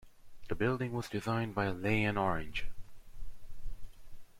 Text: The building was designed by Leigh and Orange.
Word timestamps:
The 0.49 0.55
building 0.55 0.93
was 0.93 1.07
designed 1.09 1.53
by 1.53 1.69
Leigh 1.69 2.05
and 2.05 2.17
Orange. 2.17 2.65